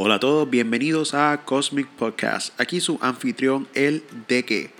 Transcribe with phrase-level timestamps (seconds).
[0.00, 2.54] Hola a todos, bienvenidos a Cosmic Podcast.
[2.60, 4.70] Aquí su anfitrión, el de que.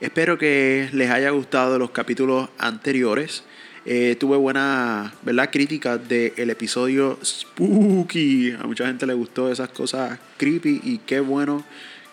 [0.00, 3.44] Espero que les haya gustado los capítulos anteriores.
[3.84, 5.50] Eh, tuve buena ¿verdad?
[5.52, 8.52] crítica del episodio Spooky.
[8.52, 11.62] A mucha gente le gustó esas cosas creepy y qué bueno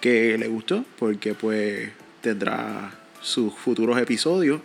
[0.02, 2.92] que le gustó porque pues tendrá
[3.22, 4.60] sus futuros episodios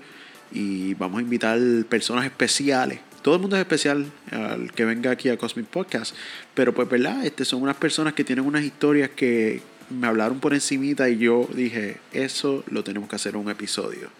[0.50, 5.28] y vamos a invitar personas especiales todo el mundo es especial al que venga aquí
[5.28, 6.14] a Cosmic Podcast.
[6.54, 7.24] Pero pues, ¿verdad?
[7.24, 11.48] Este, son unas personas que tienen unas historias que me hablaron por encimita y yo
[11.52, 14.10] dije, eso lo tenemos que hacer en un episodio.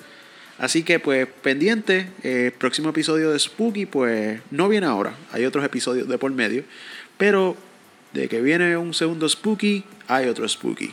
[0.59, 5.65] Así que pues pendiente, el próximo episodio de Spooky pues no viene ahora, hay otros
[5.65, 6.65] episodios de por medio,
[7.17, 7.57] pero
[8.13, 10.93] de que viene un segundo Spooky, hay otro Spooky.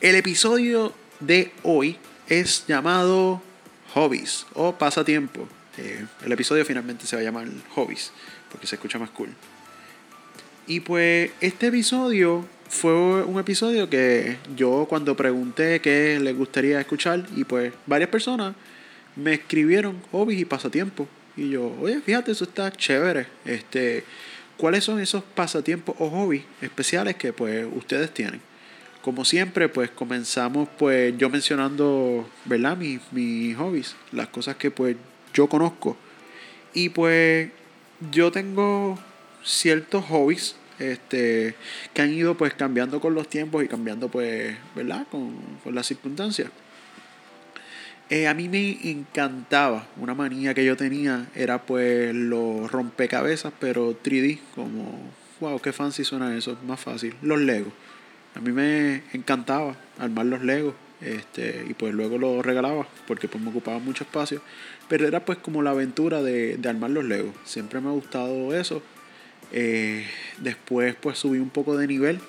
[0.00, 1.96] El episodio de hoy
[2.28, 3.42] es llamado
[3.94, 5.48] Hobbies o Pasatiempo.
[5.78, 8.12] Eh, el episodio finalmente se va a llamar Hobbies,
[8.50, 9.30] porque se escucha más cool.
[10.66, 12.92] Y pues este episodio fue
[13.22, 18.54] un episodio que yo cuando pregunté qué les gustaría escuchar, y pues varias personas
[19.16, 21.06] me escribieron hobbies y pasatiempos.
[21.36, 23.26] Y yo, oye, fíjate, eso está chévere.
[23.44, 24.04] Este,
[24.56, 28.40] ¿Cuáles son esos pasatiempos o hobbies especiales que pues ustedes tienen?
[29.02, 32.76] Como siempre, pues comenzamos pues yo mencionando, ¿verdad?
[32.76, 34.96] Mis, mis hobbies, las cosas que pues
[35.38, 35.96] yo conozco.
[36.74, 37.48] Y pues
[38.10, 38.98] yo tengo
[39.44, 41.54] ciertos hobbies este,
[41.94, 45.06] que han ido pues cambiando con los tiempos y cambiando pues, ¿verdad?
[45.10, 46.50] Con, con las circunstancias.
[48.10, 53.94] Eh, a mí me encantaba, una manía que yo tenía era pues los rompecabezas, pero
[54.02, 57.72] 3D, como, wow, qué fancy suena eso, más fácil, los Legos.
[58.34, 63.42] A mí me encantaba armar los Legos este, y pues luego los regalaba porque pues
[63.42, 64.42] me ocupaba mucho espacio.
[64.88, 67.34] Pero era pues como la aventura de, de armar los Legos.
[67.44, 68.82] Siempre me ha gustado eso.
[69.52, 70.06] Eh,
[70.38, 72.20] después pues subí un poco de nivel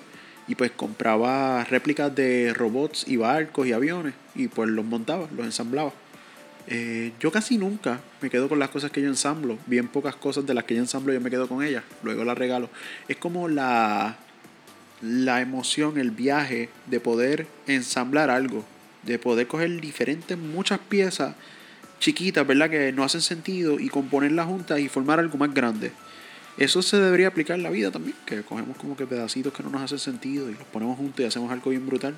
[0.47, 5.45] y pues compraba réplicas de robots y barcos y aviones y pues los montaba, los
[5.45, 5.93] ensamblaba.
[6.67, 9.57] Eh, yo casi nunca me quedo con las cosas que yo ensamblo.
[9.65, 11.83] Bien pocas cosas de las que yo ensamblo yo me quedo con ellas.
[12.03, 12.69] Luego las regalo.
[13.07, 14.17] Es como la,
[15.01, 18.65] la emoción, el viaje de poder ensamblar algo.
[19.03, 21.35] De poder coger diferentes, muchas piezas
[21.99, 22.69] chiquitas, ¿verdad?
[22.69, 25.91] Que no hacen sentido y componerlas juntas y formar algo más grande.
[26.57, 29.69] Eso se debería aplicar en la vida también, que cogemos como que pedacitos que no
[29.69, 32.15] nos hacen sentido y los ponemos juntos y hacemos algo bien brutal.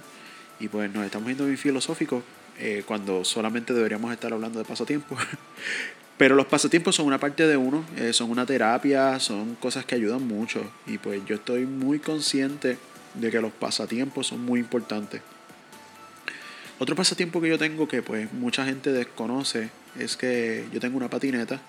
[0.60, 2.24] Y pues nos estamos yendo bien filosóficos
[2.58, 5.20] eh, cuando solamente deberíamos estar hablando de pasatiempos.
[6.22, 9.96] Pero los pasatiempos son una parte de uno, eh, son una terapia, son cosas que
[9.96, 10.62] ayudan mucho.
[10.86, 12.78] Y pues yo estoy muy consciente
[13.16, 15.24] de que los pasatiempos son muy importantes.
[16.78, 21.10] Otro pasatiempo que yo tengo que pues mucha gente desconoce es que yo tengo una
[21.10, 21.60] patineta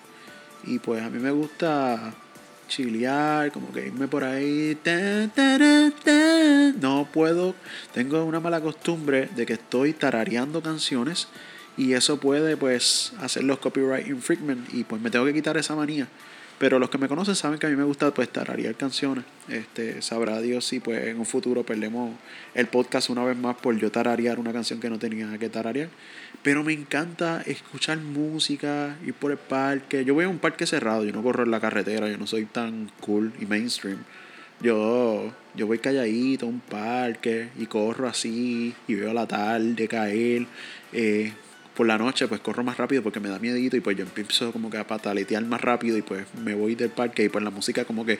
[0.67, 2.13] y pues a mí me gusta
[2.67, 4.77] chilear, como que irme por ahí.
[6.79, 7.55] No puedo,
[7.91, 11.27] tengo una mala costumbre de que estoy tarareando canciones
[11.77, 15.75] y eso puede pues hacer los copyright infringement y pues me tengo que quitar esa
[15.75, 16.07] manía.
[16.59, 19.25] Pero los que me conocen saben que a mí me gusta pues tararear canciones.
[19.49, 22.15] Este, sabrá Dios si pues en un futuro perdemos
[22.53, 25.89] el podcast una vez más por yo tararear una canción que no tenía que tararear.
[26.41, 30.05] Pero me encanta escuchar música, ir por el parque.
[30.05, 32.45] Yo voy a un parque cerrado, yo no corro en la carretera, yo no soy
[32.45, 33.97] tan cool y mainstream.
[34.61, 40.45] Yo, yo voy calladito a un parque y corro así y veo la tarde caer.
[40.93, 41.33] Eh,
[41.75, 44.51] por la noche pues corro más rápido porque me da miedito y pues yo empiezo
[44.51, 47.49] como que a pataletear más rápido y pues me voy del parque y pues la
[47.49, 48.17] música como que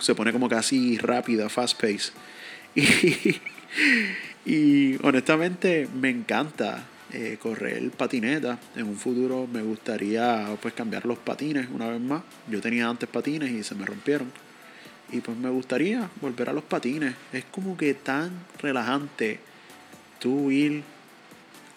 [0.00, 2.12] se pone como que así rápida, fast pace.
[4.46, 8.58] Y, honestamente me encanta eh, correr patineta.
[8.76, 12.22] En un futuro me gustaría pues cambiar los patines una vez más.
[12.50, 14.30] Yo tenía antes patines y se me rompieron.
[15.12, 17.14] Y pues me gustaría volver a los patines.
[17.32, 19.40] Es como que tan relajante
[20.18, 20.82] tú ir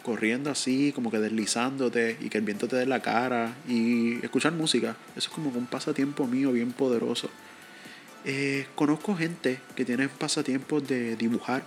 [0.07, 4.53] corriendo así, como que deslizándote y que el viento te dé la cara y escuchar
[4.53, 4.95] música.
[5.17, 7.29] Eso es como un pasatiempo mío bien poderoso.
[8.23, 11.61] Eh, conozco gente que tiene pasatiempos de dibujar.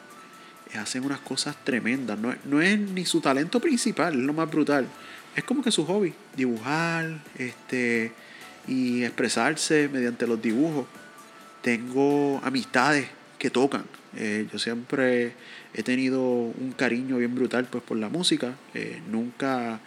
[0.73, 2.19] Eh, hacen unas cosas tremendas.
[2.19, 4.87] No, no, es ni su talento principal, es lo más brutal.
[5.37, 8.11] Es como que su hobby, dibujar este,
[8.67, 10.87] y expresarse mediante los dibujos.
[11.61, 13.07] Tengo amistades
[13.41, 13.85] que tocan.
[14.17, 15.33] Eh, yo siempre
[15.73, 18.55] he tenido un cariño bien brutal pues por la música.
[18.75, 19.81] Eh, nunca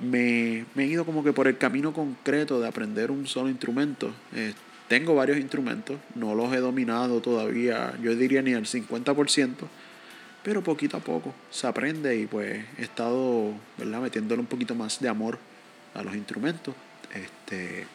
[0.00, 4.14] me, he ido como que por el camino concreto de aprender un solo instrumento.
[4.34, 4.54] Eh,
[4.88, 9.54] tengo varios instrumentos, no los he dominado todavía, yo diría ni al 50%,
[10.44, 14.02] pero poquito a poco se aprende y pues he estado ¿verdad?
[14.02, 15.38] metiéndole un poquito más de amor
[15.94, 16.74] a los instrumentos.
[17.12, 17.86] Este,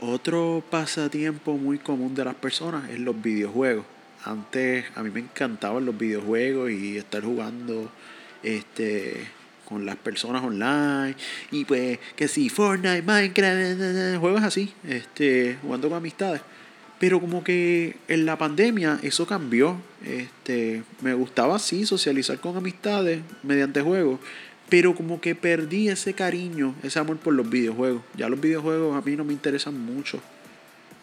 [0.00, 3.86] Otro pasatiempo muy común de las personas es los videojuegos.
[4.24, 7.90] Antes a mí me encantaban los videojuegos y estar jugando
[8.42, 9.26] este
[9.64, 11.16] con las personas online
[11.50, 16.42] y pues que si Fortnite, Minecraft, juegos así, este, jugando con amistades.
[16.98, 19.76] Pero como que en la pandemia eso cambió.
[20.04, 24.20] Este, me gustaba así socializar con amistades mediante juegos,
[24.68, 28.02] pero como que perdí ese cariño, ese amor por los videojuegos.
[28.16, 30.20] Ya los videojuegos a mí no me interesan mucho.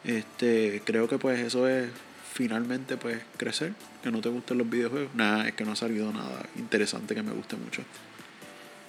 [0.04, 1.90] Este, creo que pues eso es
[2.34, 5.14] finalmente pues crecer, que no te gusten los videojuegos.
[5.16, 7.84] Nada, es que no ha salido nada interesante que me guste mucho.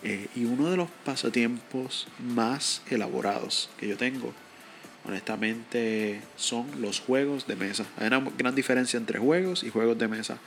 [0.02, 4.34] Eh, y uno de los pasatiempos más elaborados que yo tengo,
[5.06, 7.86] honestamente, son los juegos de mesa.
[7.96, 10.38] Hay una gran diferencia entre juegos y juegos de mesa.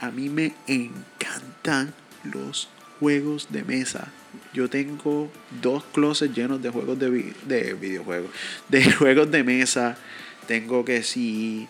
[0.00, 2.68] A mí me encantan los
[2.98, 4.08] juegos de mesa.
[4.52, 5.30] Yo tengo
[5.62, 8.30] dos closets llenos de juegos de, de videojuegos,
[8.68, 9.96] de juegos de mesa.
[10.46, 11.68] Tengo que si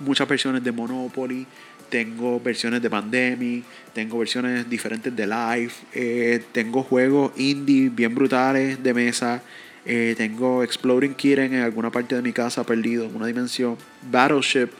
[0.00, 1.46] muchas versiones de Monopoly,
[1.88, 8.82] tengo versiones de Pandemic, tengo versiones diferentes de Live, eh, tengo juegos indie bien brutales
[8.82, 9.42] de mesa,
[9.84, 13.76] eh, tengo Exploding Kitten en alguna parte de mi casa perdido en una dimensión,
[14.10, 14.70] Battleship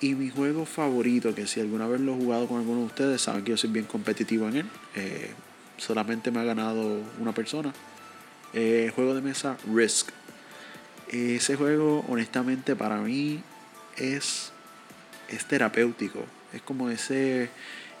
[0.00, 3.20] y mi juego favorito, que si alguna vez lo he jugado con alguno de ustedes,
[3.20, 5.30] saben que yo soy bien competitivo en él, eh,
[5.76, 7.72] solamente me ha ganado una persona,
[8.52, 10.10] juego de mesa Risk.
[11.08, 13.42] Ese juego honestamente para mí
[13.96, 14.52] es,
[15.28, 17.50] es terapéutico es como ese...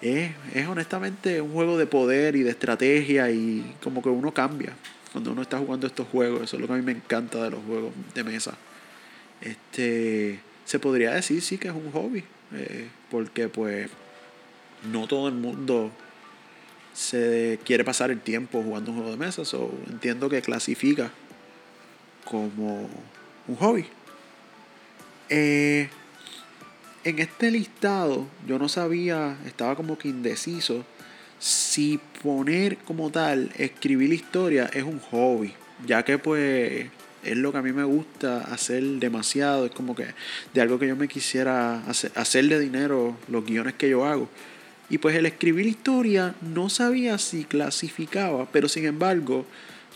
[0.00, 4.72] Es, es honestamente un juego de poder y de estrategia y como que uno cambia
[5.10, 6.42] cuando uno está jugando estos juegos.
[6.42, 8.54] Eso es lo que a mí me encanta de los juegos de mesa.
[9.40, 12.22] Este, se podría decir sí que es un hobby,
[12.52, 13.88] eh, porque pues
[14.92, 15.90] no todo el mundo
[16.92, 21.10] se quiere pasar el tiempo jugando un juego de mesa, so entiendo que clasifica
[22.26, 22.86] como
[23.46, 23.86] un hobby.
[25.30, 25.88] Eh,
[27.02, 30.84] en este listado yo no sabía, estaba como que indeciso
[31.38, 35.54] si poner como tal, escribir historia es un hobby,
[35.86, 36.90] ya que pues
[37.22, 40.06] es lo que a mí me gusta hacer demasiado, es como que
[40.54, 44.28] de algo que yo me quisiera hacer, hacerle dinero los guiones que yo hago.
[44.90, 49.44] Y pues el escribir historia no sabía si clasificaba, pero sin embargo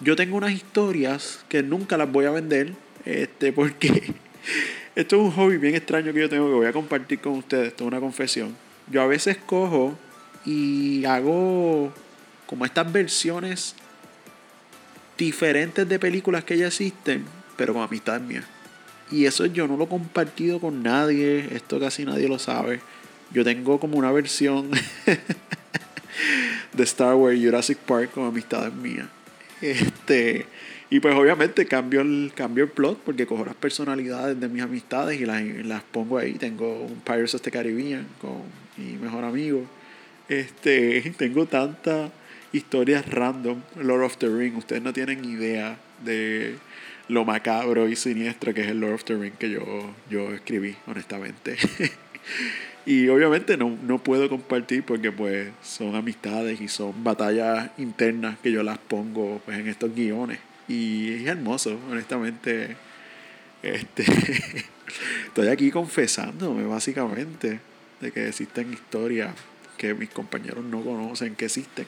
[0.00, 2.72] yo tengo unas historias que nunca las voy a vender,
[3.04, 4.14] este, porque
[4.94, 7.69] esto es un hobby bien extraño que yo tengo que voy a compartir con ustedes.
[7.69, 8.56] Esto es una confesión.
[8.90, 9.96] Yo a veces cojo
[10.44, 11.92] y hago
[12.46, 13.76] como estas versiones
[15.17, 17.25] diferentes de películas que ya existen,
[17.56, 18.44] pero con amistades mías.
[19.11, 21.49] Y eso yo no lo he compartido con nadie.
[21.53, 22.81] Esto casi nadie lo sabe.
[23.31, 24.70] Yo tengo como una versión
[26.73, 29.06] de Star Wars Jurassic Park con amistades mías.
[29.61, 30.47] Este.
[30.88, 35.19] Y pues obviamente cambio el, cambio el plot porque cojo las personalidades de mis amistades
[35.19, 36.35] y las, las pongo ahí.
[36.35, 38.43] Tengo un Pirates of the Caribbean con
[38.76, 39.65] mi mejor amigo.
[40.29, 42.11] Este, tengo tantas
[42.52, 43.62] historias random.
[43.76, 46.56] Lord of the Ring, ustedes no tienen idea de
[47.08, 50.76] lo macabro y siniestro que es el Lord of the Ring que yo, yo escribí,
[50.87, 51.56] honestamente.
[52.87, 58.52] y obviamente no, no puedo compartir porque pues son amistades y son batallas internas que
[58.52, 60.38] yo las pongo pues en estos guiones.
[60.69, 62.76] Y es hermoso, honestamente.
[63.62, 64.05] Este,
[65.26, 67.60] estoy aquí confesándome, básicamente,
[68.00, 69.34] de que existen historias
[69.77, 71.86] que mis compañeros no conocen que existen.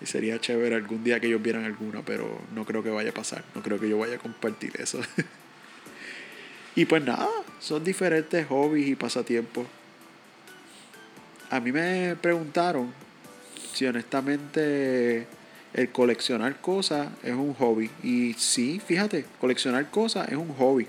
[0.00, 3.14] Y sería chévere algún día que ellos vieran alguna, pero no creo que vaya a
[3.14, 3.44] pasar.
[3.54, 5.00] No creo que yo vaya a compartir eso.
[6.76, 7.28] y pues nada,
[7.60, 9.66] son diferentes hobbies y pasatiempos.
[11.48, 12.92] A mí me preguntaron
[13.72, 15.26] si honestamente
[15.76, 17.90] el coleccionar cosas es un hobby.
[18.02, 20.88] Y sí, fíjate, coleccionar cosas es un hobby.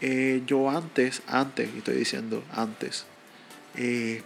[0.00, 3.06] Eh, yo antes, antes, estoy diciendo antes,
[3.76, 4.22] eh,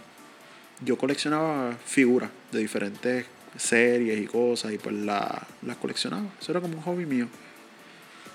[0.83, 3.25] yo coleccionaba figuras de diferentes
[3.57, 6.23] series y cosas y pues la, las coleccionaba.
[6.39, 7.27] Eso era como un hobby mío.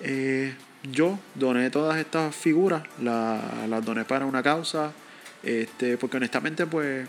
[0.00, 0.54] Eh,
[0.90, 4.92] yo doné todas estas figuras, las doné para una causa,
[5.42, 7.08] este, porque honestamente pues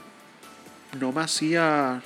[0.99, 2.01] no me hacía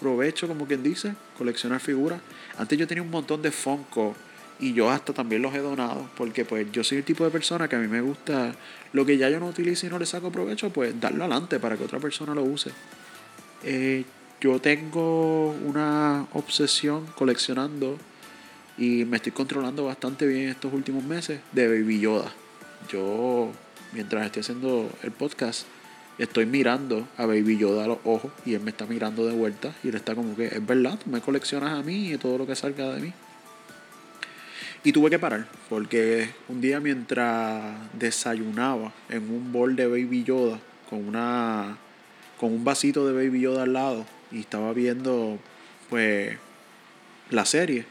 [0.00, 2.20] provecho, como quien dice, coleccionar figuras.
[2.58, 4.14] Antes yo tenía un montón de Funko
[4.58, 7.68] y yo hasta también los he donado porque pues yo soy el tipo de persona
[7.68, 8.54] que a mí me gusta
[8.92, 11.76] lo que ya yo no utilizo y no le saco provecho, pues darlo adelante para
[11.76, 12.70] que otra persona lo use.
[13.62, 14.04] Eh,
[14.42, 17.96] yo tengo una obsesión coleccionando
[18.76, 22.32] y me estoy controlando bastante bien estos últimos meses de Baby Yoda.
[22.90, 23.52] Yo,
[23.92, 25.68] mientras estoy haciendo el podcast,
[26.18, 29.72] estoy mirando a Baby Yoda a los ojos y él me está mirando de vuelta
[29.84, 32.44] y él está como que, es verdad, tú me coleccionas a mí y todo lo
[32.44, 33.12] que salga de mí.
[34.82, 40.58] Y tuve que parar, porque un día mientras desayunaba en un bol de Baby Yoda,
[40.90, 41.78] con, una,
[42.40, 45.38] con un vasito de Baby Yoda al lado, y estaba viendo
[45.88, 46.36] pues
[47.30, 47.84] la serie,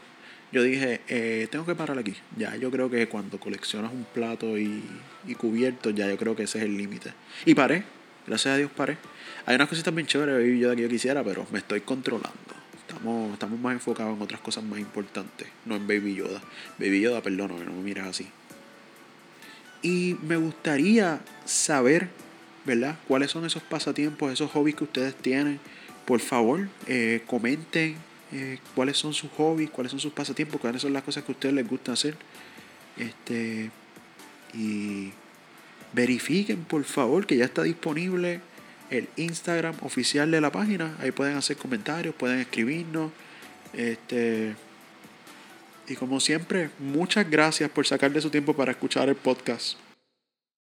[0.52, 2.14] yo dije, eh, tengo que parar aquí.
[2.36, 4.82] Ya, yo creo que cuando coleccionas un plato y,
[5.26, 7.12] y cubierto, ya yo creo que ese es el límite.
[7.46, 7.84] Y paré,
[8.26, 8.98] gracias a Dios paré.
[9.46, 12.30] Hay unas cositas bien chéveres de Baby Yoda que yo quisiera, pero me estoy controlando.
[12.76, 16.42] Estamos, estamos más enfocados en otras cosas más importantes, no en Baby Yoda.
[16.78, 18.28] Baby Yoda, perdón, no me miras así.
[19.80, 22.08] Y me gustaría saber,
[22.64, 22.98] ¿verdad?
[23.08, 25.58] ¿Cuáles son esos pasatiempos, esos hobbies que ustedes tienen?
[26.04, 27.96] Por favor, eh, comenten
[28.32, 31.34] eh, cuáles son sus hobbies, cuáles son sus pasatiempos, cuáles son las cosas que a
[31.34, 32.16] ustedes les gusta hacer.
[32.96, 33.70] Este,
[34.54, 35.12] y
[35.92, 38.40] verifiquen, por favor, que ya está disponible
[38.90, 40.96] el Instagram oficial de la página.
[41.00, 43.12] Ahí pueden hacer comentarios, pueden escribirnos.
[43.72, 44.54] Este,
[45.88, 49.76] y como siempre, muchas gracias por sacar de su tiempo para escuchar el podcast.